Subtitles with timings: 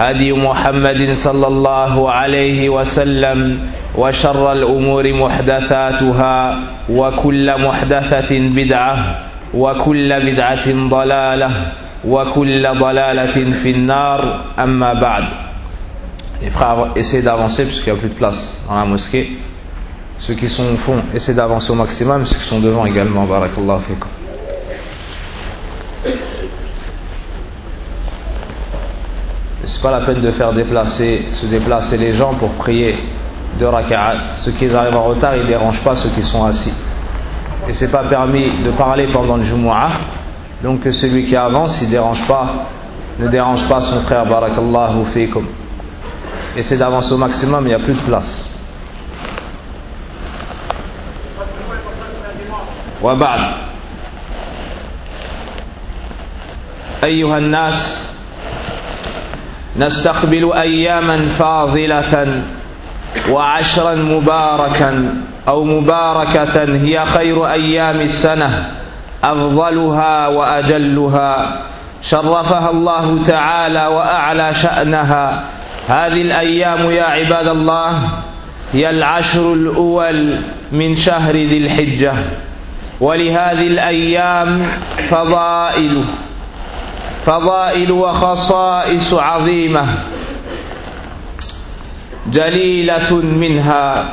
[0.00, 3.38] هدي محمد صلى الله عليه وسلم
[3.98, 6.36] وشر الأمور محدثاتها
[6.90, 8.96] وكل محدثة بدعة
[9.54, 11.50] وكل بدعة ضلالة
[12.04, 14.20] وكل ضلالة في النار
[14.58, 15.24] أما بعد
[16.42, 19.36] Les frères, essayez d'avancer parce qu'il n'y a plus de place dans la mosquée.
[20.18, 22.24] Ceux qui sont au fond, essayez d'avancer au maximum.
[22.24, 24.08] Ceux qui sont devant également, barakallahu fikum.
[29.79, 32.95] C'est pas la peine de faire déplacer, se déplacer les gens pour prier
[33.59, 34.17] de raka'at.
[34.43, 36.73] Ceux qui arrivent en retard, ils ne dérangent pas ceux qui sont assis.
[37.67, 39.89] Et c'est pas permis de parler pendant le Jumu'ah.
[40.61, 42.67] Donc celui qui avance, il dérange pas,
[43.19, 45.47] ne dérange pas son frère, barakallahu fikum.
[46.55, 48.51] Essayez d'avancer au maximum, il n'y a plus de place.
[53.03, 53.41] وبعد
[57.03, 57.98] أيها الناس
[59.76, 62.42] نستقبل أياما فاضلة
[63.30, 65.14] وعشرا مباركا
[65.48, 68.70] أو مباركة هي خير أيام السنة
[69.24, 71.58] أفضلها وأجلها.
[72.02, 75.44] شرفها الله تعالى وأعلى شأنها.
[75.88, 78.08] هذه الأيام يا عباد الله
[78.72, 80.34] هي العشر الأول
[80.72, 82.12] من شهر ذي الحجة
[83.00, 84.68] ولهذه الأيام
[85.10, 86.04] فضائل.
[87.26, 89.86] فضائل وخصائص عظيمة
[92.32, 94.04] جليلة منها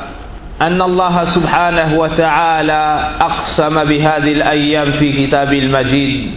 [0.62, 6.32] أن الله سبحانه وتعالى أقسم بهذه الأيام في كتاب المجيد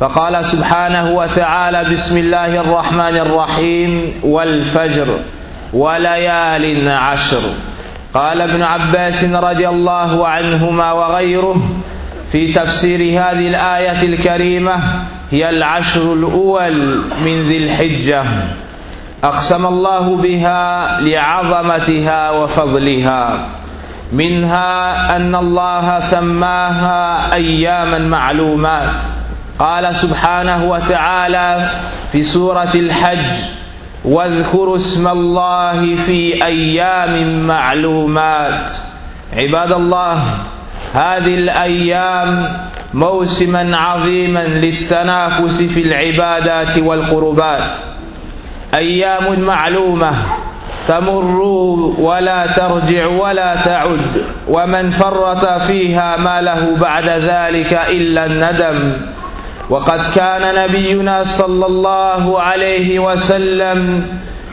[0.00, 5.06] فقال سبحانه وتعالى بسم الله الرحمن الرحيم والفجر
[5.72, 7.42] وليال عشر
[8.14, 11.62] قال ابن عباس رضي الله عنهما وغيره
[12.32, 18.24] في تفسير هذه الآية الكريمة هي العشر الأول من ذي الحجة.
[19.24, 23.48] أقسم الله بها لعظمتها وفضلها.
[24.12, 29.02] منها أن الله سماها أياما معلومات.
[29.58, 31.70] قال سبحانه وتعالى
[32.12, 33.32] في سورة الحج
[34.04, 38.70] واذكروا اسم الله في أيام معلومات.
[39.32, 40.22] عباد الله
[40.94, 42.48] هذه الأيام
[42.94, 47.76] موسما عظيما للتنافس في العبادات والقربات.
[48.74, 50.12] أيام معلومة
[50.88, 51.42] تمر
[51.98, 58.92] ولا ترجع ولا تعد ومن فرط فيها ما له بعد ذلك إلا الندم.
[59.70, 64.06] وقد كان نبينا صلى الله عليه وسلم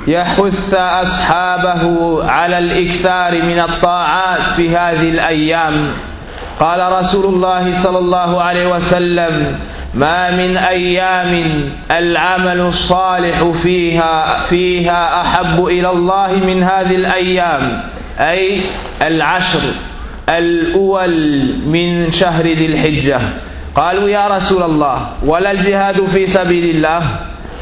[0.07, 1.83] يحث أصحابه
[2.31, 5.87] على الإكثار من الطاعات في هذه الأيام.
[6.61, 9.59] قال رسول الله صلى الله عليه وسلم
[9.93, 17.84] ما من أيام العمل الصالح فيها فيها أحب إلى الله من هذه الأيام
[18.19, 18.61] أي
[19.02, 19.73] العشر
[20.29, 21.13] الأول
[21.66, 23.19] من شهر ذي الحجة.
[23.75, 27.02] قالوا يا رسول الله ولا الجهاد في سبيل الله؟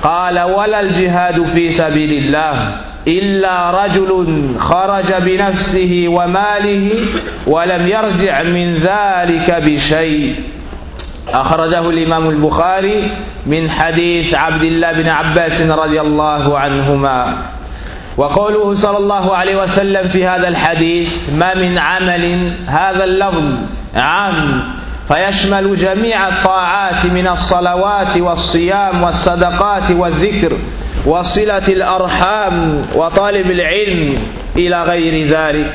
[0.03, 2.75] قال ولا الجهاد في سبيل الله.
[3.09, 4.09] إلا رجل
[4.59, 6.89] خرج بنفسه وماله
[7.47, 10.35] ولم يرجع من ذلك بشيء.
[11.33, 13.11] أخرجه الإمام البخاري
[13.45, 17.37] من حديث عبد الله بن عباس رضي الله عنهما.
[18.17, 23.45] وقوله صلى الله عليه وسلم في هذا الحديث ما من عمل هذا اللفظ
[23.95, 24.63] عام
[25.13, 30.57] فيشمل جميع الطاعات من الصلوات والصيام والصدقات والذكر
[31.05, 34.17] وصلة الأرحام وطالب العلم
[34.55, 35.73] إلى غير ذلك.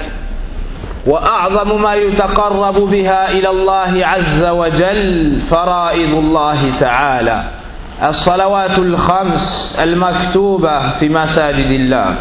[1.07, 7.45] وأعظم ما يتقرب بها إلى الله عز وجل فرائض الله تعالى
[8.09, 12.15] الصلوات الخمس المكتوبة في مساجد الله.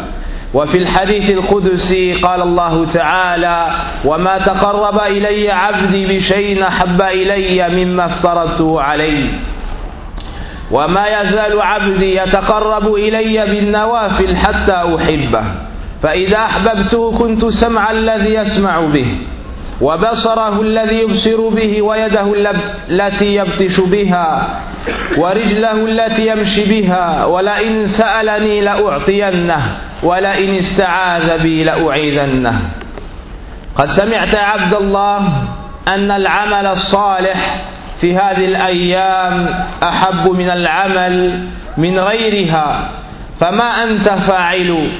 [0.54, 8.80] وفي الحديث القدسي قال الله تعالى وما تقرب إلي عبدي بشيء أحب إلي مما افترضته
[8.80, 9.30] عليه.
[10.70, 15.44] وما يزال عبدي يتقرب إلي بالنوافل حتى أحبه.
[16.02, 19.06] فإذا أحببته كنت سمع الذي يسمع به.
[19.80, 22.34] وبصره الذي يبصر به ويده
[22.90, 24.60] التي يبطش بها
[25.16, 32.60] ورجله التي يمشي بها ولئن سألني لأعطينه ولئن استعاذ بي لأعيذنه.
[33.76, 35.46] قد سمعت عبد الله
[35.88, 37.64] أن العمل الصالح
[38.00, 41.44] في هذه الأيام أحب من العمل
[41.76, 42.90] من غيرها
[43.40, 44.90] فما أنت فاعل؟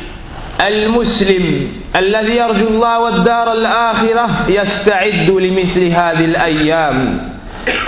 [0.62, 7.29] المسلم الذي يرجو الله والدار الآخرة يستعد لمثل هذه الأيام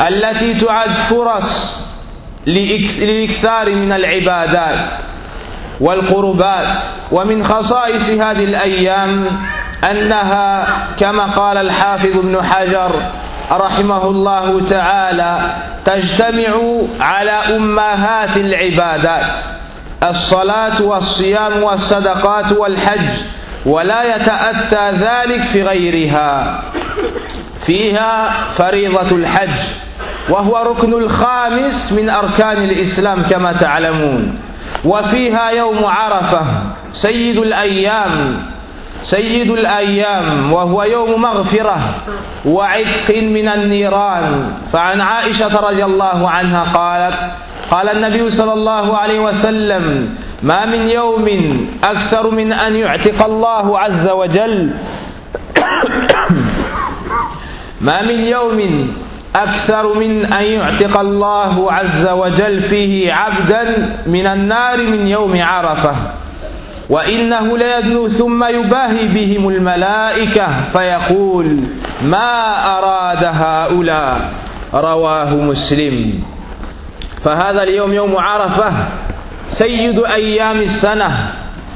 [0.08, 1.82] التي تعد فرص
[2.46, 4.90] للإكثار من العبادات
[5.80, 6.78] والقربات
[7.12, 9.26] ومن خصائص هذه الأيام
[9.90, 10.66] أنها
[10.98, 13.10] كما قال الحافظ ابن حجر
[13.52, 15.54] رحمه الله تعالى
[15.84, 19.38] تجتمع على أمهات العبادات
[20.10, 23.08] الصلاة والصيام والصدقات والحج
[23.66, 26.62] ولا يتأتى ذلك في غيرها.
[27.66, 29.58] فيها فريضة الحج
[30.28, 34.38] وهو ركن الخامس من أركان الإسلام كما تعلمون.
[34.84, 36.42] وفيها يوم عرفة
[36.92, 38.42] سيد الأيام
[39.02, 41.78] سيد الأيام وهو يوم مغفرة
[42.44, 44.52] وعتق من النيران.
[44.72, 47.22] فعن عائشة رضي الله عنها قالت
[47.70, 51.28] قال النبي صلى الله عليه وسلم ما من يوم
[51.84, 54.70] أكثر من أن يعتق الله عز وجل.
[57.80, 58.88] ما من يوم
[59.36, 65.94] أكثر من أن يعتق الله عز وجل فيه عبدا من النار من يوم عرفة.
[66.90, 71.60] وإنه ليدنو ثم يباهي بهم الملائكة فيقول
[72.04, 74.32] ما أراد هؤلاء.
[74.74, 76.22] رواه مسلم.
[77.26, 78.72] فهذا اليوم يوم عرفة
[79.48, 81.10] سيد أيام السنة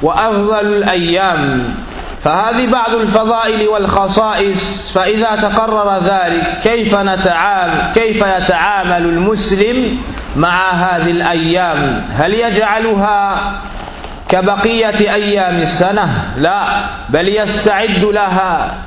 [0.01, 1.63] وأفضل الأيام.
[2.23, 9.97] فهذه بعض الفضائل والخصائص فإذا تقرر ذلك كيف نتعامل كيف يتعامل المسلم
[10.35, 13.51] مع هذه الأيام؟ هل يجعلها
[14.29, 18.77] كبقية أيام السنة؟ لا بل يستعد لها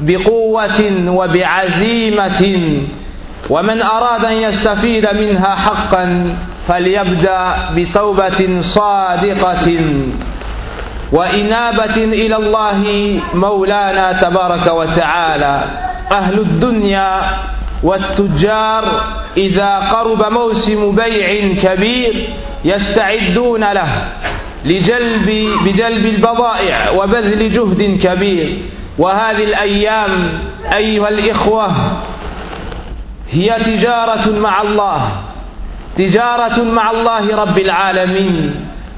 [0.00, 2.56] بقوة وبعزيمة
[3.50, 6.36] ومن أراد أن يستفيد منها حقا
[6.68, 9.78] فليبدأ بتوبة صادقة
[11.12, 12.80] وإنابة إلى الله
[13.34, 15.64] مولانا تبارك وتعالى.
[16.12, 17.20] أهل الدنيا
[17.82, 18.84] والتجار
[19.36, 22.14] إذا قرب موسم بيع كبير
[22.64, 24.08] يستعدون له
[24.64, 28.58] لجلب بجلب البضائع وبذل جهد كبير.
[28.98, 30.28] وهذه الأيام
[30.76, 31.70] أيها الإخوة
[33.30, 35.22] هي تجارة مع الله.
[35.96, 38.54] تجارة مع الله رب العالمين.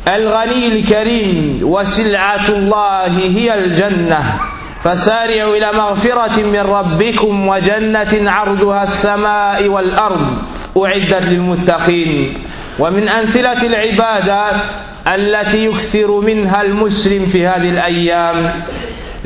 [0.09, 4.23] الغني الكريم وسلعة الله هي الجنة.
[4.85, 10.39] فسارعوا إلى مغفرة من ربكم وجنة عرضها السماء والأرض.
[10.77, 12.35] أعدت للمتقين.
[12.79, 14.65] ومن أمثلة العبادات
[15.15, 18.53] التي يكثر منها المسلم في هذه الأيام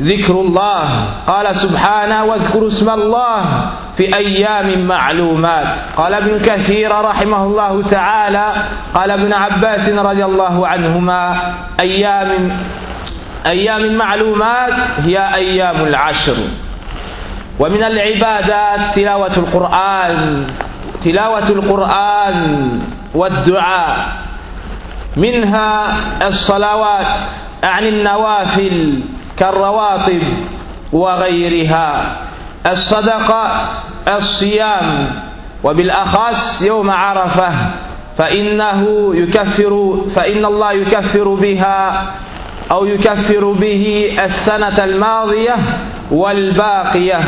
[0.01, 5.75] ذكر الله قال سبحانه واذكروا اسم الله في أيام معلومات.
[5.97, 8.53] قال ابن كثير رحمه الله تعالى
[8.95, 12.57] قال ابن عباس رضي الله عنهما أيام
[13.49, 14.73] أيام معلومات
[15.05, 16.35] هي أيام العشر.
[17.59, 20.45] ومن العبادات تلاوة القرآن
[21.03, 22.69] تلاوة القرآن
[23.13, 23.97] والدعاء.
[25.17, 25.97] منها
[26.27, 27.17] الصلوات
[27.63, 28.99] عن النوافل
[29.43, 30.23] كالرواتب
[30.93, 32.17] وغيرها
[32.67, 33.69] الصدقات
[34.07, 35.11] الصيام
[35.63, 37.51] وبالأخص يوم عرفة
[38.17, 42.11] فإنه يكفر فإن الله يكفر بها
[42.71, 45.55] أو يكفر به السنة الماضية
[46.11, 47.19] والباقية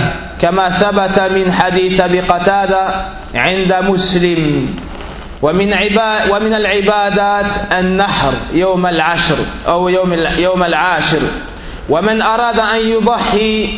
[0.42, 3.06] كما ثبت من حديث بقتادة
[3.36, 4.76] عند مسلم.
[5.42, 5.74] ومن
[6.32, 9.36] ومن العبادات النحر يوم العشر
[9.68, 11.22] أو يوم يوم العاشر.
[11.90, 13.70] ومن أراد أن يضحي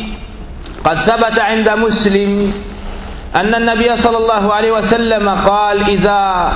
[0.84, 2.52] قد ثبت عند مسلم
[3.36, 6.52] أن النبي صلى الله عليه وسلم قال إذا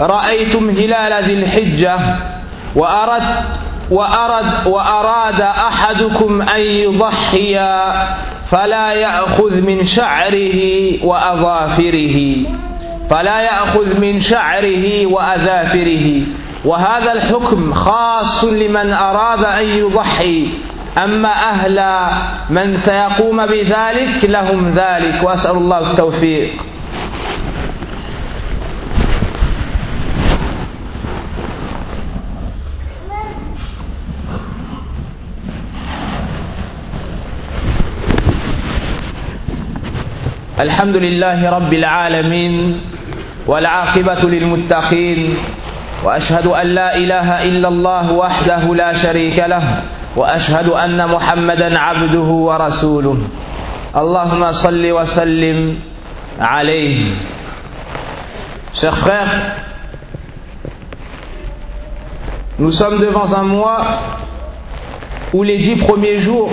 [0.00, 1.98] رأيتم هلال ذي الحجة
[2.76, 3.22] وأرد
[3.90, 7.58] وأرد وأراد أحدكم أن يضحي
[8.50, 10.58] فلا يأخذ من شعره
[11.04, 12.36] وأظافره
[13.10, 16.22] فلا يأخذ من شعره وأظافره
[16.64, 20.48] وهذا الحكم خاص لمن أراد أن يضحي.
[20.98, 21.78] أما أهل
[22.50, 26.50] من سيقوم بذلك لهم ذلك وأسأل الله التوفيق.
[40.60, 42.80] الحمد لله رب العالمين
[43.46, 45.34] والعاقبة للمتقين
[46.04, 49.82] وأشهد أن لا إله إلا الله وحده لا شريك له
[50.16, 53.18] وأشهد أن محمدا عبده ورسوله
[53.96, 55.78] اللهم صل وسلم
[56.40, 57.14] عليه
[58.72, 59.28] Chers frères,
[62.58, 63.82] nous sommes devant un mois
[65.34, 66.48] où les dix premiers jours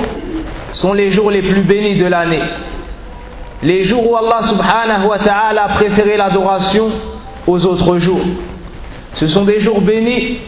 [0.74, 2.42] sont les jours les plus bénis de l'année.
[3.64, 6.90] Les jours où Allah subhanahu wa ta'ala a préféré l'adoration
[7.48, 8.20] aux autres jours.
[9.16, 10.40] Ce sont des jours bénis,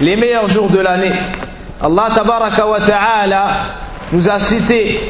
[0.00, 1.12] les meilleurs jours de l'année.
[1.82, 2.08] Allah
[4.12, 5.00] nous a cité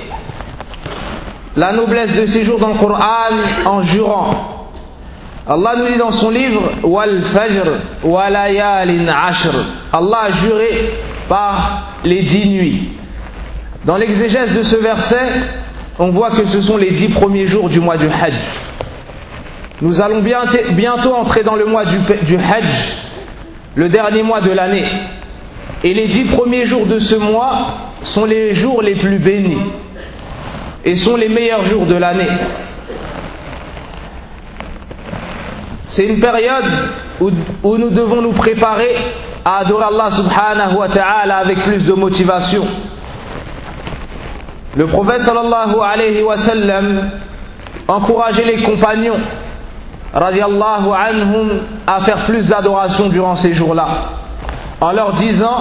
[1.57, 3.01] la noblesse de ces jours dans le Coran
[3.67, 4.69] en jurant.
[5.49, 7.65] Allah nous dit dans son livre Wal Fajr
[8.05, 9.49] Walayalin Ashr.
[9.93, 10.93] Allah a juré
[11.29, 12.89] par les dix nuits.
[13.85, 15.29] Dans l'exégèse de ce verset,
[15.99, 18.35] on voit que ce sont les dix premiers jours du mois du Hajj.
[19.83, 22.95] Nous allons bientôt entrer dans le mois du, Hajj,
[23.77, 24.87] le dernier mois de l'année.
[25.83, 29.57] Et les dix premiers jours de ce mois sont les jours les plus bénis
[30.85, 32.29] et sont les meilleurs jours de l'année.
[35.87, 36.65] C'est une période
[37.21, 37.31] où,
[37.63, 38.95] où, nous devons nous préparer
[39.45, 42.65] à adorer Allah subhanahu wa ta'ala avec plus de motivation.
[44.77, 47.11] Le prophète sallallahu alayhi wa sallam
[47.89, 49.17] encourageait les compagnons
[50.13, 53.89] radiallahu anhum à faire plus d'adoration durant ces jours-là.
[54.81, 55.61] En leur disant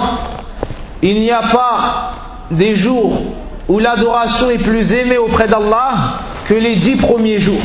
[1.02, 2.12] il n'y a pas
[2.50, 3.22] des jours
[3.68, 7.60] où l'adoration est plus aimée auprès d'Allah que les dix premiers jours.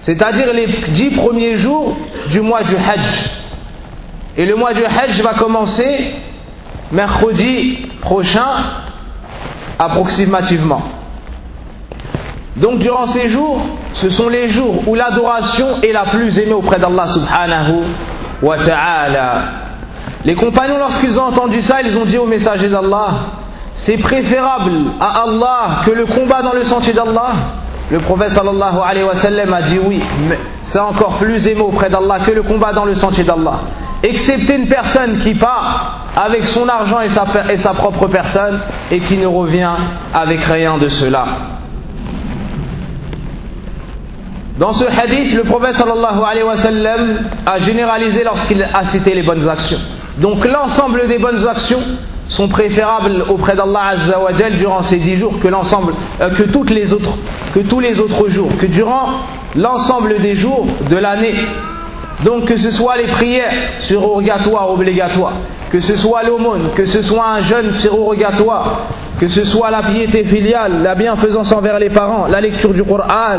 [0.00, 1.96] C'est-à-dire les dix premiers jours
[2.28, 3.30] du mois du Hajj.
[4.36, 6.14] Et le mois du Hajj va commencer
[6.92, 8.64] mercredi prochain
[9.78, 10.82] approximativement
[12.56, 13.60] donc durant ces jours
[13.92, 17.82] ce sont les jours où l'adoration est la plus aimée auprès d'Allah subhanahu
[18.42, 19.42] wa ta'ala
[20.26, 23.10] les compagnons, lorsqu'ils ont entendu ça, ils ont dit au messager d'Allah,
[23.72, 27.32] c'est préférable à Allah que le combat dans le sentier d'Allah.
[27.92, 30.02] Le prophète sallallahu alayhi wa sallam a dit oui,
[30.62, 33.60] c'est encore plus aimé auprès d'Allah que le combat dans le sentier d'Allah.
[34.02, 38.58] Excepté une personne qui part avec son argent et sa propre personne
[38.90, 39.70] et qui ne revient
[40.12, 41.24] avec rien de cela.
[44.58, 49.22] Dans ce hadith, le prophète sallallahu alayhi wa sallam a généralisé lorsqu'il a cité les
[49.22, 49.78] bonnes actions.
[50.18, 51.80] Donc l'ensemble des bonnes actions
[52.28, 56.64] sont préférables auprès d'Allah Azza wa durant ces dix jours que l'ensemble, euh, que tous
[56.64, 59.20] les autres jours, que durant
[59.56, 61.34] l'ensemble des jours de l'année.
[62.24, 65.34] Donc que ce soit les prières surrogatoires, obligatoires,
[65.70, 68.86] que ce soit l'aumône, que ce soit un jeûne surrogatoire,
[69.20, 73.38] que ce soit la piété filiale, la bienfaisance envers les parents, la lecture du Coran,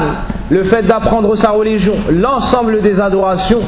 [0.50, 3.62] le fait d'apprendre sa religion, l'ensemble des adorations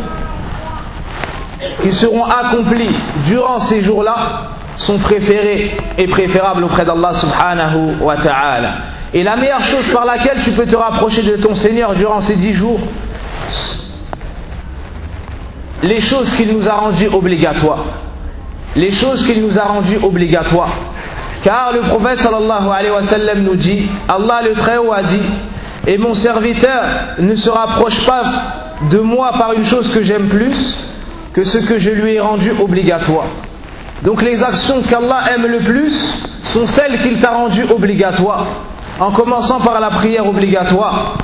[1.81, 2.89] qui seront accomplis
[3.25, 4.43] durant ces jours-là
[4.75, 8.73] sont préférés et préférables auprès d'Allah subhanahu wa ta'ala.
[9.13, 12.35] Et la meilleure chose par laquelle tu peux te rapprocher de ton Seigneur durant ces
[12.35, 12.79] dix jours,
[15.83, 17.85] les choses qu'il nous a rendues obligatoires.
[18.75, 20.71] Les choses qu'il nous a rendues obligatoires.
[21.43, 25.21] Car le prophète sallallahu nous dit, Allah le Très-Haut a dit,
[25.87, 26.83] et mon serviteur
[27.17, 28.23] ne se rapproche pas
[28.91, 30.77] de moi par une chose que j'aime plus
[31.33, 33.25] que ce que je lui ai rendu obligatoire.
[34.03, 38.45] Donc les actions qu'Allah aime le plus sont celles qu'il t'a rendues obligatoires,
[38.99, 41.17] en commençant par la prière obligatoire.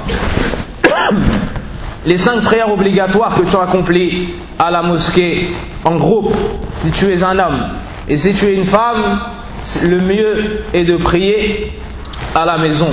[2.06, 5.50] Les cinq prières obligatoires que tu accomplis à la mosquée
[5.84, 6.34] en groupe,
[6.76, 7.62] si tu es un homme,
[8.08, 9.20] et si tu es une femme,
[9.84, 11.72] le mieux est de prier
[12.36, 12.90] à la maison.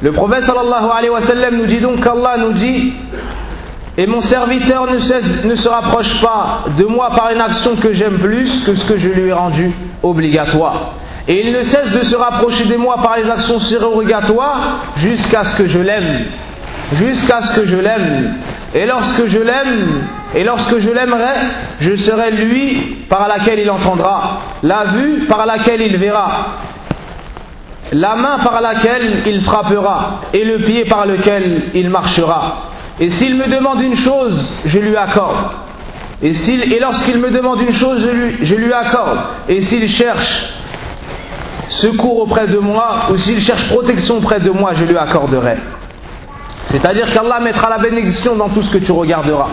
[0.00, 2.92] Le prophète sallallahu alayhi wa sallam nous dit donc qu'Allah nous dit
[3.98, 8.18] et mon serviteur ne, ne, se rapproche pas de moi par une action que j'aime
[8.18, 9.72] plus que ce que je lui ai rendu
[10.04, 10.92] obligatoire.
[11.26, 15.56] Et il ne cesse de se rapprocher de moi par les actions surrogatoires jusqu'à ce
[15.56, 16.26] que je l'aime.
[16.94, 18.34] Jusqu'à ce que je l'aime.
[18.74, 20.04] Et lorsque je l'aime,
[20.34, 21.34] et lorsque je l'aimerai,
[21.80, 26.58] je serai lui par laquelle il entendra, la vue par laquelle il verra,
[27.92, 32.70] la main par laquelle il frappera, et le pied par lequel il marchera.
[33.00, 35.52] Et s'il me demande une chose, je lui accorde.
[36.22, 39.20] Et, et lorsqu'il me demande une chose, je lui, je lui accorde.
[39.48, 40.50] Et s'il cherche
[41.68, 45.56] secours auprès de moi, ou s'il cherche protection auprès de moi, je lui accorderai.
[46.68, 49.48] C'est-à-dire qu'Allah mettra la bénédiction dans tout ce que tu regarderas,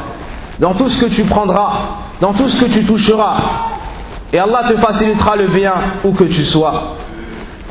[0.60, 1.72] dans tout ce que tu prendras,
[2.20, 3.38] dans tout ce que tu toucheras.
[4.34, 6.98] Et Allah te facilitera le bien où que tu sois.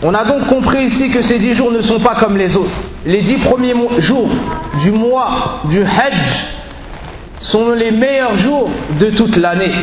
[0.03, 2.73] On a donc compris ici que ces dix jours ne sont pas comme les autres.
[3.05, 4.29] Les dix premiers jours
[4.83, 6.47] du mois du Hajj
[7.39, 9.75] sont les meilleurs jours de toute l'année.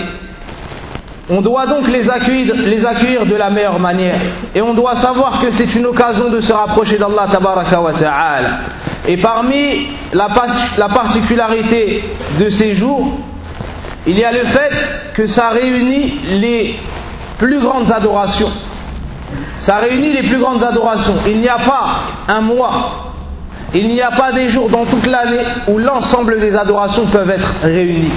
[1.33, 4.19] On doit donc les accueillir, les accueillir de la meilleure manière.
[4.53, 8.49] Et on doit savoir que c'est une occasion de se rapprocher d'Allah wa ta'ala.
[9.07, 10.27] Et parmi la,
[10.77, 12.03] la particularité
[12.37, 13.17] de ces jours,
[14.05, 14.71] il y a le fait
[15.13, 16.75] que ça réunit les
[17.37, 18.51] plus grandes adorations.
[19.57, 21.15] Ça réunit les plus grandes adorations.
[21.27, 23.13] Il n'y a pas un mois,
[23.73, 27.53] il n'y a pas des jours dans toute l'année où l'ensemble des adorations peuvent être
[27.63, 28.11] réunies.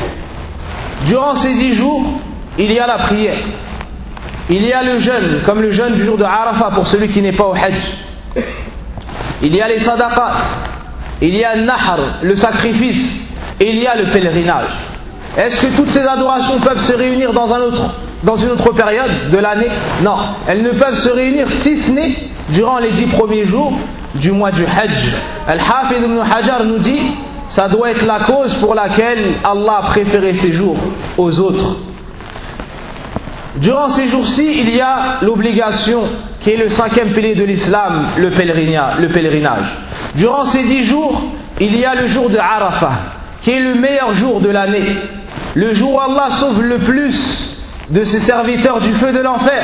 [1.07, 2.03] Durant ces dix jours,
[2.59, 3.37] il y a la prière.
[4.51, 7.23] Il y a le jeûne, comme le jeûne du jour de Arafat pour celui qui
[7.23, 8.45] n'est pas au Hajj.
[9.43, 10.33] Il y a les sadaqat.
[11.23, 13.33] Il y a le nahar, le sacrifice.
[13.61, 14.71] Et il y a le pèlerinage.
[15.37, 19.31] Est-ce que toutes ces adorations peuvent se réunir dans, un autre, dans une autre période
[19.31, 19.69] de l'année?
[20.03, 20.17] Non.
[20.47, 22.13] Elles ne peuvent se réunir si ce n'est
[22.51, 23.73] durant les dix premiers jours
[24.15, 25.09] du mois du Hajj.
[25.49, 27.01] Al-Hafid ibn Hajar nous dit
[27.49, 30.77] ça doit être la cause pour laquelle Allah a préféré ces jours
[31.17, 31.77] aux autres.
[33.57, 36.01] Durant ces jours-ci, il y a l'obligation
[36.41, 39.67] qui est le cinquième pilier de l'islam, le pèlerinage.
[40.17, 41.23] Durant ces dix jours,
[41.61, 42.93] il y a le jour de Arafah,
[43.43, 44.97] qui est le meilleur jour de l'année.
[45.55, 47.59] Le jour où Allah sauve le plus
[47.91, 49.63] de ses serviteurs du feu de l'enfer.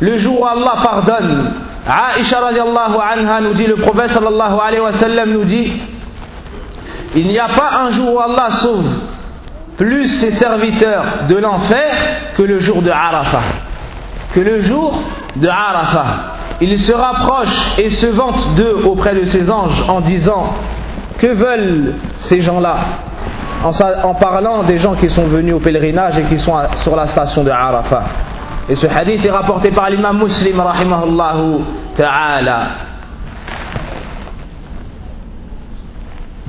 [0.00, 1.52] Le jour où Allah pardonne.
[2.18, 5.72] Aisha radiallahu anha nous dit, le prophète sallallahu alayhi wa sallam nous dit,
[7.16, 8.86] il n'y a pas un jour où Allah sauve
[9.80, 11.94] plus ses serviteurs de l'enfer
[12.36, 13.40] que le jour de Arafah.
[14.34, 15.02] Que le jour
[15.36, 16.34] de Arafah.
[16.60, 20.52] Il se rapproche et se vante d'eux auprès de ses anges en disant
[21.18, 22.76] Que veulent ces gens-là?
[23.64, 27.42] En, parlant des gens qui sont venus au pèlerinage et qui sont sur la station
[27.42, 28.02] de Arafah.
[28.68, 31.60] Et ce hadith est rapporté par l'imam muslim, rahimahullahu
[31.94, 32.89] ta'ala.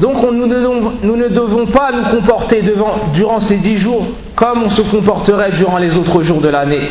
[0.02, 2.64] Donc nous, ne devons, pas nous comporter
[3.14, 4.04] durant ces dix jours
[4.36, 6.90] comme on se comporterait durant les autres jours de l'année.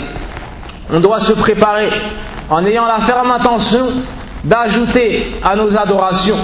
[0.92, 1.88] On doit se préparer
[2.48, 3.86] en ayant la ferme intention
[4.44, 6.36] d'ajouter à nos adorations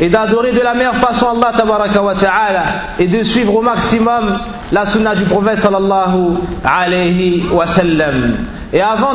[0.00, 1.52] et d'adorer de la meilleure façon Allah
[3.00, 4.38] et de suivre au maximum
[4.70, 8.36] la sunna du prophète sallallahu alayhi wa sallam.
[8.72, 9.14] Et avant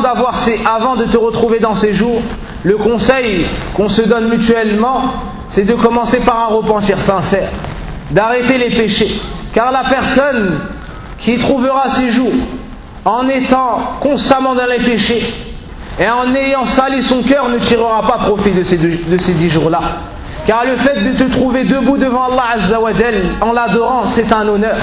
[0.96, 2.20] de te retrouver dans ces jours,
[2.62, 5.12] le conseil qu'on se donne mutuellement,
[5.50, 7.48] c'est de commencer par un repentir sincère,
[8.12, 9.20] d'arrêter les péchés.
[9.52, 10.60] Car la personne
[11.18, 12.32] qui trouvera ses jours
[13.04, 15.22] en étant constamment dans les péchés
[15.98, 19.50] et en ayant sali son cœur ne tirera pas profit de ces, de ces dix
[19.50, 19.80] jours-là.
[20.46, 24.76] Car le fait de te trouver debout devant Allah Azzawajal en l'adorant, c'est un honneur.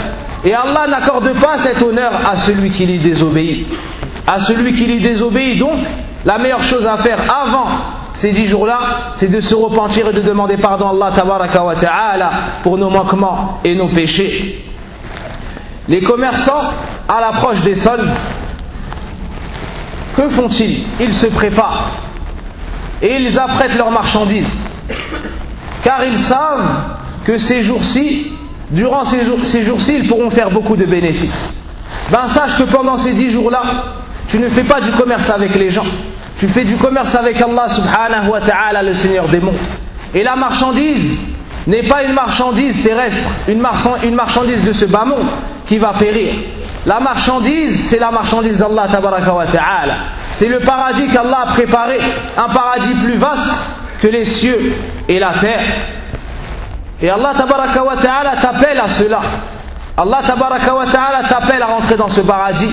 [0.44, 3.68] Et Allah n'accorde pas cet honneur à celui qui lui désobéit.
[4.28, 5.80] À celui qui lui désobéit, donc,
[6.26, 7.68] la meilleure chose à faire avant
[8.18, 11.08] ces dix jours-là, c'est de se repentir et de demander pardon à
[11.88, 12.32] Allah
[12.64, 14.66] pour nos manquements et nos péchés.
[15.88, 16.64] Les commerçants,
[17.08, 18.10] à l'approche des soldes,
[20.16, 20.84] que font-ils?
[21.00, 21.92] Ils se préparent
[23.04, 24.64] et ils apprêtent leurs marchandises.
[25.84, 26.66] Car ils savent
[27.24, 28.32] que ces jours-ci,
[28.72, 31.68] durant ces jours-ci, ils pourront faire beaucoup de bénéfices.
[32.12, 33.62] Ben sache que pendant ces dix jours-là,
[34.28, 35.86] tu ne fais pas du commerce avec les gens.
[36.38, 39.56] Tu fais du commerce avec Allah subhanahu wa ta'ala, le Seigneur des mondes.
[40.14, 41.20] Et la marchandise
[41.66, 45.28] n'est pas une marchandise terrestre, une, marchandise de ce bas monde
[45.66, 46.34] qui va périr.
[46.86, 49.96] La marchandise, c'est la marchandise d'Allah ta'ala.
[50.32, 51.98] C'est le paradis qu'Allah a préparé,
[52.38, 54.74] un paradis plus vaste que les cieux
[55.10, 55.64] et la terre.
[57.02, 59.20] Et Allah ta'ala t'appelle à cela.
[59.98, 62.72] Allah ta'ala t'appelle à rentrer dans ce paradis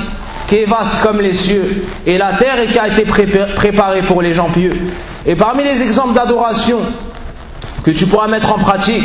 [0.55, 4.23] qui est vaste comme les cieux et la terre et qui a été préparé pour
[4.23, 4.71] les gens pieux.
[5.27, 6.79] Et parmi les exemples d'adoration
[7.83, 9.03] que tu pourras mettre en pratique,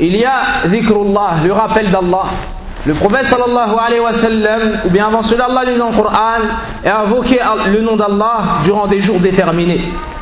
[0.00, 2.24] il y a dhikrullah, le rappel d'Allah.
[2.86, 6.12] Le prophète sallallahu alayhi wa sallam, ou bien avant cela, Allah dit dans le Coran,
[6.84, 7.38] a invoqué
[7.72, 9.80] le nom d'Allah durant des jours déterminés.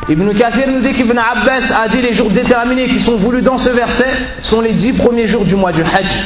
[0.08, 3.58] Ibn Kathir nous dit qu'Ibn Abbas a dit les jours déterminés qui sont voulus dans
[3.58, 4.10] ce verset
[4.42, 6.24] sont les dix premiers jours du mois du Hajj.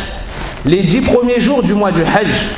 [0.65, 2.49] Les dix premiers jours du mois du Hajj.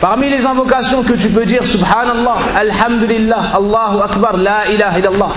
[0.00, 5.32] Parmi les invocations que tu peux dire, Subhanallah, Alhamdulillah, Allahu Akbar, La ilaha illallah.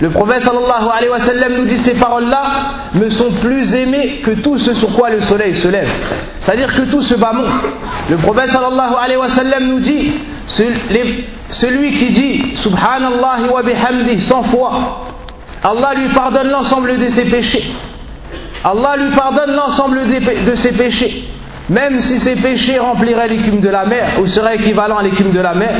[0.00, 2.42] Le prophète sallallahu alayhi wa sallam nous dit ces paroles-là
[2.94, 5.88] me sont plus aimées que tout ce sur quoi le soleil se lève.
[6.40, 7.46] C'est-à-dire que tout ce bas monte.
[8.10, 10.12] Le prophète sallallahu alayhi wa sallam nous dit
[11.48, 15.04] celui qui dit Subhanallah wa bihamdi 100 fois,
[15.62, 17.64] Allah lui pardonne l'ensemble de ses péchés.
[18.64, 20.00] Allah lui pardonne l'ensemble
[20.46, 21.28] de ses péchés.
[21.68, 25.40] Même si ses péchés rempliraient l'écume de la mer ou seraient équivalents à l'écume de
[25.40, 25.74] la mer.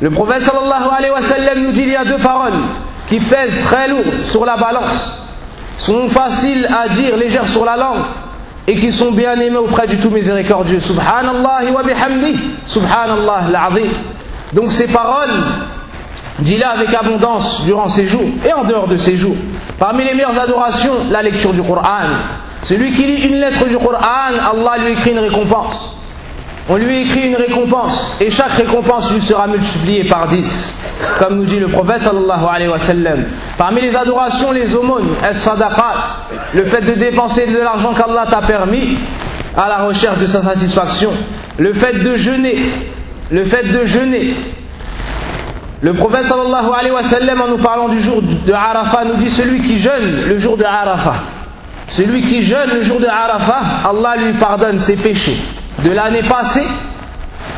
[0.00, 2.54] Le prophète sallallahu alayhi nous dit il y a deux paroles
[3.06, 5.28] qui pèsent très lourd sur la balance,
[5.76, 8.02] sont faciles à dire, légères sur la langue,
[8.66, 10.80] et qui sont bien aimés auprès du tout miséricordieux.
[10.80, 13.88] Subhanallah wa bihamdi, Subhanallah l'azim.
[14.52, 15.44] Donc ces paroles,
[16.40, 19.36] dis-les avec abondance durant ces jours et en dehors de ces jours.
[19.78, 22.08] Parmi les meilleures adorations, la lecture du Coran.
[22.62, 25.98] Celui qui lit une lettre du Coran, Allah lui écrit une récompense.
[26.68, 30.80] On lui écrit une récompense et chaque récompense lui sera multipliée par dix.
[31.18, 33.24] Comme nous dit le prophète sallallahu alayhi wa sallam.
[33.58, 36.04] Parmi les adorations, les aumônes, sadaqat,
[36.54, 38.96] le fait de dépenser de l'argent qu'Allah t'a permis
[39.56, 41.10] à la recherche de sa satisfaction.
[41.58, 42.56] Le fait de jeûner,
[43.32, 44.34] le fait de jeûner.
[45.80, 49.30] Le prophète sallallahu alayhi wa sallam en nous parlant du jour de Arafat nous dit
[49.30, 51.14] celui qui jeûne le jour de Arafat.
[51.88, 55.36] Celui qui jeûne le jour de Arafat, Allah lui pardonne ses péchés
[55.84, 56.66] de l'année passée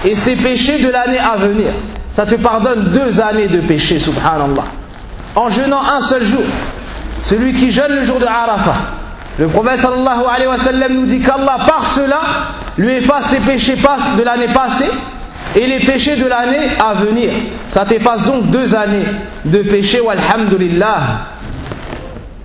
[0.05, 1.69] et ses péchés de l'année à venir.
[2.11, 4.65] Ça te pardonne deux années de péché, subhanallah.
[5.35, 6.43] En jeûnant un seul jour.
[7.25, 8.75] Celui qui jeûne le jour de Arafat.
[9.39, 12.21] Le prophète alayhi wa sallam nous dit qu'Allah par cela
[12.79, 14.89] lui efface ses péchés de l'année passée
[15.57, 17.31] et les péchés de l'année à venir.
[17.69, 19.05] Ça t'efface donc deux années
[19.45, 21.01] de péché, walhamdulillah.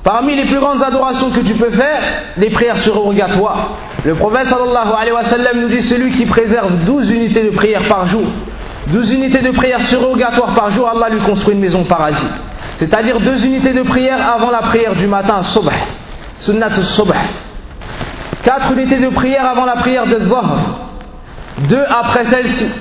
[0.04, 2.02] Parmi les plus grandes adorations que tu peux faire,
[2.38, 3.72] les prières surrogatoires.
[4.06, 8.24] Le prophète sallallahu nous dit celui qui préserve 12 unités de prière par jour,
[8.88, 12.18] 12 unités de prière surrogatoires par jour, Allah lui construit une maison paradis.
[12.78, 15.70] C'est-à-dire deux unités de prière avant la prière du matin, subh,
[16.38, 17.12] sunnat subh.
[18.42, 20.46] Quatre unités de prière avant la prière de Dhuhr,
[21.68, 22.72] deux après celle-ci.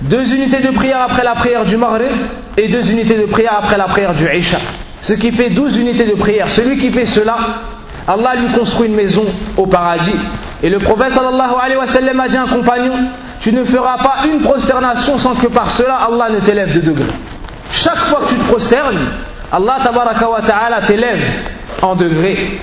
[0.00, 2.08] Deux unités de prière après la prière du Maghrib
[2.56, 4.56] et deux unités de prière après la prière du Isha.
[5.00, 6.48] Ce qui fait 12 unités de prière.
[6.48, 7.36] Celui qui fait cela,
[8.06, 9.24] Allah lui construit une maison
[9.56, 10.14] au paradis.
[10.62, 12.94] Et le prophète sallallahu alayhi wa sallam a dit à un compagnon,
[13.40, 17.06] tu ne feras pas une prosternation sans que par cela Allah ne t'élève de degré.
[17.72, 18.98] Chaque fois que tu te prosternes,
[19.52, 21.22] Allah wa ta'ala t'élève
[21.82, 22.60] en degré.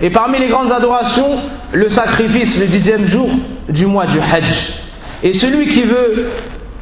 [0.00, 1.38] Et parmi les grandes adorations,
[1.72, 3.28] le sacrifice le dixième jour
[3.68, 4.74] du mois du Hajj.
[5.22, 6.30] Et celui qui veut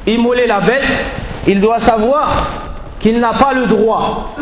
[0.07, 1.05] immoler la bête,
[1.47, 2.70] il doit savoir
[3.01, 4.37] qu'il n'a pas le droit,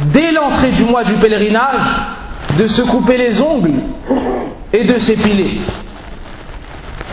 [0.00, 1.82] dès l'entrée du mois du pèlerinage,
[2.58, 3.74] de se couper les ongles
[4.72, 5.60] et de s'épiler,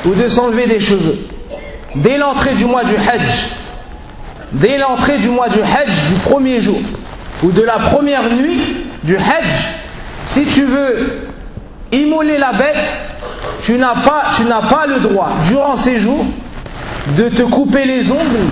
[0.06, 1.20] ou de s'enlever des cheveux.
[1.96, 3.50] Dès l'entrée du mois du Hajj,
[4.54, 6.80] dès l'entrée du mois du Hajj, du premier jour,
[7.44, 9.70] ou de la première nuit du Hajj,
[10.24, 11.28] si tu veux
[11.92, 12.98] immoler la bête,
[13.62, 16.26] tu n'as pas, tu n'as pas le droit, durant ces jours,
[17.18, 18.48] de te couper les ongles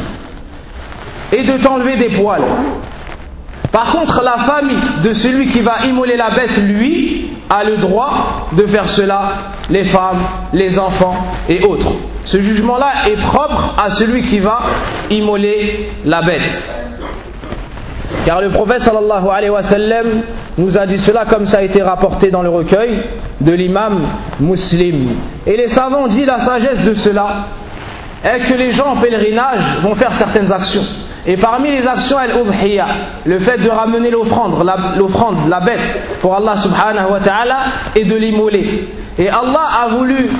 [1.31, 2.41] et de t'enlever des poils.
[3.71, 8.47] Par contre, la famille de celui qui va immoler la bête, lui, a le droit
[8.53, 9.23] de faire cela,
[9.69, 10.19] les femmes,
[10.53, 11.15] les enfants
[11.49, 11.91] et autres.
[12.25, 14.59] Ce jugement-là est propre à celui qui va
[15.09, 16.69] immoler la bête.
[18.25, 20.05] Car le prophète sallallahu alayhi wa sallam
[20.57, 23.01] nous a dit cela comme ça a été rapporté dans le recueil
[23.39, 24.01] de l'imam
[24.39, 25.15] muslim.
[25.47, 27.47] Et les savants disent la sagesse de cela
[28.23, 30.83] est que les gens en pèlerinage vont faire certaines actions.
[31.27, 32.87] Et parmi les actions, al-udhiyya,
[33.25, 34.53] le fait de ramener l'offrande,
[34.97, 37.57] l'offrande, la bête pour Allah subhanahu wa ta'ala
[37.95, 38.89] et de l'immoler.
[39.19, 40.31] Et Allah a voulu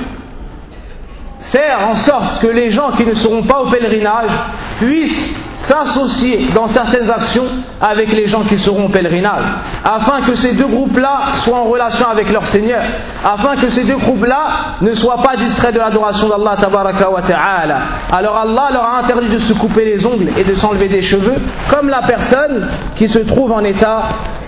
[1.40, 4.30] faire en sorte que les gens qui ne seront pas au pèlerinage
[4.78, 7.44] puissent s'associer dans certaines actions
[7.80, 9.44] avec les gens qui seront au pèlerinage,
[9.84, 12.82] afin que ces deux groupes-là soient en relation avec leur Seigneur,
[13.24, 17.78] afin que ces deux groupes-là ne soient pas distraits de l'adoration d'Allah ta'ala.
[18.12, 21.36] Alors Allah leur a interdit de se couper les ongles et de s'enlever des cheveux,
[21.70, 24.02] comme la personne qui se trouve en état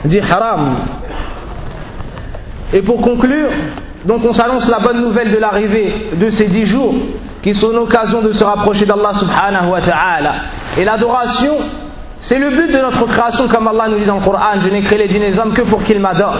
[0.05, 0.75] d'ihram.
[2.73, 3.51] Et pour conclure,
[4.05, 6.93] donc on s'annonce la bonne nouvelle de l'arrivée de ces dix jours
[7.41, 10.33] qui sont l'occasion de se rapprocher d'Allah subhanahu wa ta'ala.
[10.79, 11.55] Et l'adoration,
[12.19, 14.81] c'est le but de notre création, comme Allah nous dit dans le Coran, je n'ai
[14.81, 16.39] créé les dîners que pour qu'ils m'adorent.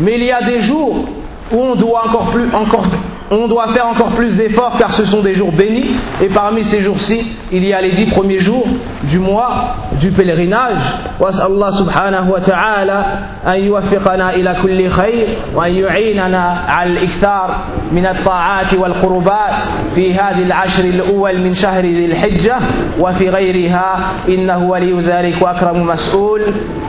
[0.00, 1.04] Mais il y a des jours
[1.52, 5.90] où on doit encore plus, faire encore plus d'efforts car ce sont des jours bénis.
[6.22, 8.66] Et parmi ces jours-ci, il y a les dix premiers jours
[9.04, 10.82] du mois du pèlerinage.
[11.20, 13.06] Allah subhanahu wa ta'ala
[13.44, 19.62] an yuwaffiqana ila kulli khayr wa an al-ikthar من الطاعات والقربات
[19.94, 22.56] في هذه العشر الأول من شهر ذي الحجة
[23.00, 23.98] وفي غيرها.
[24.28, 26.42] إنه ولي ذلك وأكرم مسؤول.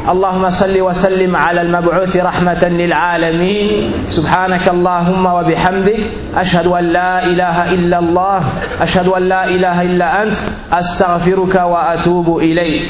[0.10, 3.92] اللهم صل وسلم على المبعوث رحمة للعالمين.
[4.10, 6.00] سبحانك اللهم وبحمدك.
[6.36, 8.42] أشهد أن لا إله إلا الله.
[8.82, 10.38] أشهد أن لا إله إلا أنت.
[10.74, 12.90] أستغفرك وأتوب إليك.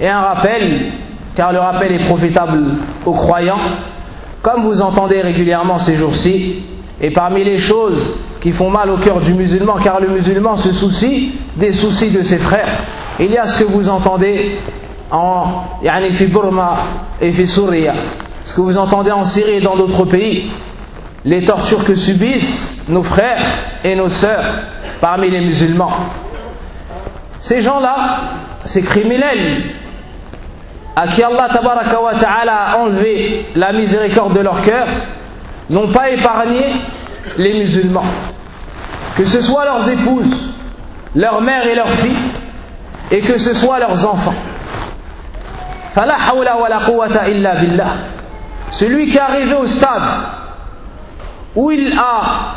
[0.00, 0.92] Et un rappel,
[1.34, 2.64] car le rappel est profitable
[3.04, 3.58] aux croyants,
[4.42, 6.62] comme vous entendez régulièrement ces jours-ci,
[7.00, 10.72] et parmi les choses qui font mal au cœur du musulman, car le musulman se
[10.72, 12.68] soucie des soucis de ses frères,
[13.20, 14.56] il y a ce que vous entendez
[15.10, 15.64] en
[16.12, 16.76] fi Burma
[17.20, 20.50] et fi ce que vous entendez en Syrie et dans d'autres pays,
[21.24, 23.40] les tortures que subissent nos frères
[23.84, 24.44] et nos sœurs
[25.00, 25.92] parmi les musulmans.
[27.38, 28.20] Ces gens-là,
[28.64, 29.62] ces criminels,
[30.96, 34.86] à qui Allah a enlevé la miséricorde de leur cœur,
[35.70, 36.60] n'ont pas épargné
[37.36, 38.04] les musulmans.
[39.16, 40.50] Que ce soit leurs épouses,
[41.14, 42.16] leurs mères et leurs filles,
[43.10, 44.34] et que ce soit leurs enfants.
[48.70, 50.02] Celui qui est arrivé au stade
[51.56, 52.54] où il a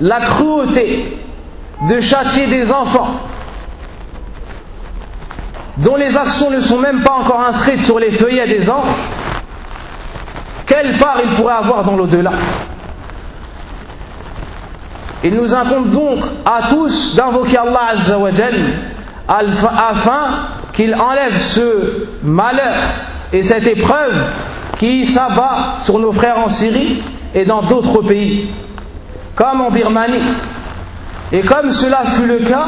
[0.00, 1.18] la cruauté
[1.88, 3.08] de châtier des enfants
[5.78, 8.96] dont les actions ne sont même pas encore inscrites sur les feuillets des anges,
[10.80, 12.32] quelle part il pourrait avoir dans l'au-delà
[15.24, 18.54] Il nous incombe donc à tous d'invoquer Allah Azzawajal
[19.28, 20.28] afin
[20.72, 22.74] qu'il enlève ce malheur
[23.32, 24.14] et cette épreuve
[24.78, 27.02] qui s'abat sur nos frères en Syrie
[27.34, 28.48] et dans d'autres pays,
[29.34, 30.22] comme en Birmanie,
[31.32, 32.66] et comme cela fut le cas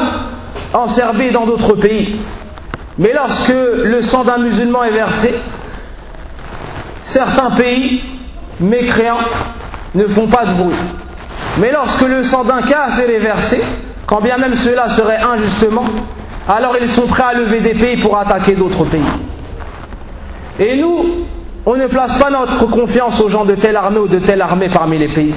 [0.73, 2.17] en Serbie et dans d'autres pays.
[2.99, 5.33] Mais lorsque le sang d'un musulman est versé,
[7.03, 8.01] certains pays
[8.59, 9.17] mécréants
[9.95, 10.75] ne font pas de bruit.
[11.59, 13.61] Mais lorsque le sang d'un kafir est versé,
[14.05, 15.85] quand bien même cela serait injustement,
[16.47, 19.01] alors ils sont prêts à lever des pays pour attaquer d'autres pays.
[20.59, 21.25] Et nous,
[21.65, 24.69] on ne place pas notre confiance aux gens de telle armée ou de telle armée
[24.69, 25.33] parmi les pays.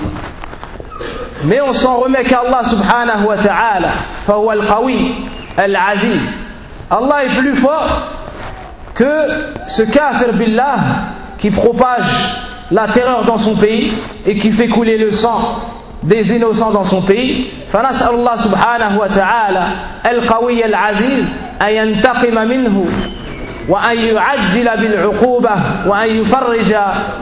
[1.45, 3.89] Mais on s'en remet qu'à Allah subhanahu wa ta'ala,
[4.29, 5.15] al-qawi,
[5.57, 6.21] al-aziz.
[6.91, 8.09] Allah est plus fort
[8.95, 9.13] que
[9.69, 10.77] ce kafir billah
[11.44, 12.06] qui propage
[12.72, 13.92] la terreur dans son pays
[14.26, 15.40] et qui fait couler le sang
[16.04, 17.52] des innocents dans son pays.
[17.72, 19.64] فنسأل الله سبحانه وتعالى
[20.06, 21.26] القوي العزيز
[21.62, 22.86] أن ينتقم منه
[23.70, 25.52] وأن يعجل بالعقوبة
[25.88, 26.76] وأن يفرج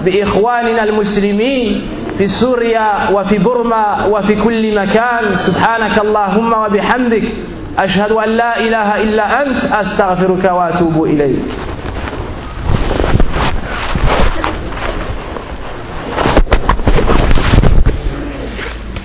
[0.05, 1.81] بإخواننا المسلمين
[2.17, 7.23] في سوريا وفي برما وفي كل مكان سبحانك اللهم وبحمدك
[7.79, 11.43] أشهد أن لا إله إلا أنت أستغفرك وأتوب إليك